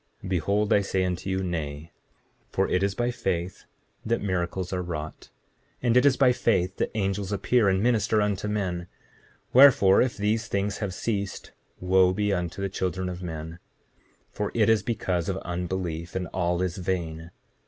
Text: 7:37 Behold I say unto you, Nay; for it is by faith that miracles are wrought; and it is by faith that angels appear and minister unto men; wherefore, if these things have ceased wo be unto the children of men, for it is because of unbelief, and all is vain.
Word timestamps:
7:37 0.23 0.29
Behold 0.29 0.73
I 0.73 0.81
say 0.81 1.03
unto 1.05 1.29
you, 1.29 1.43
Nay; 1.43 1.91
for 2.49 2.67
it 2.67 2.81
is 2.81 2.95
by 2.95 3.11
faith 3.11 3.65
that 4.03 4.19
miracles 4.19 4.73
are 4.73 4.81
wrought; 4.81 5.29
and 5.83 5.95
it 5.95 6.07
is 6.07 6.17
by 6.17 6.31
faith 6.33 6.77
that 6.77 6.89
angels 6.97 7.31
appear 7.31 7.69
and 7.69 7.83
minister 7.83 8.19
unto 8.19 8.47
men; 8.47 8.87
wherefore, 9.53 10.01
if 10.01 10.17
these 10.17 10.47
things 10.47 10.79
have 10.79 10.95
ceased 10.95 11.51
wo 11.79 12.13
be 12.13 12.33
unto 12.33 12.63
the 12.63 12.67
children 12.69 13.09
of 13.09 13.21
men, 13.21 13.59
for 14.31 14.49
it 14.55 14.69
is 14.69 14.81
because 14.81 15.29
of 15.29 15.37
unbelief, 15.45 16.15
and 16.15 16.25
all 16.33 16.63
is 16.63 16.77
vain. 16.77 17.29